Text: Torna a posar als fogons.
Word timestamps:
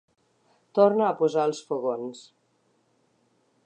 Torna 0.79 1.05
a 1.09 1.13
posar 1.21 1.45
als 1.45 1.61
fogons. 1.69 2.27